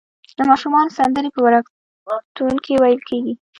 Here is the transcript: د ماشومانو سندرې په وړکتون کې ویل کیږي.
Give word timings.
د 0.37 0.39
ماشومانو 0.49 0.95
سندرې 0.97 1.29
په 1.35 1.39
وړکتون 1.45 2.53
کې 2.65 2.73
ویل 2.81 3.01
کیږي. 3.09 3.33